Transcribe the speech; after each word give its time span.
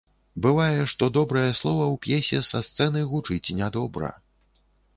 Бывае, 0.45 0.79
што 0.93 1.09
добрае 1.17 1.51
слова 1.59 1.85
ў 1.93 2.01
п'есе 2.07 2.39
са 2.49 2.63
сцэны 2.71 3.05
гучыць 3.15 3.55
нядобра. 3.61 4.13